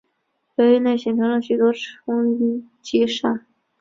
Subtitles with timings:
[0.55, 3.45] 流域内形成了许多冲积扇。